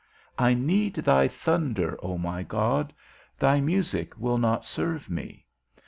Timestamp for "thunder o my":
1.27-2.41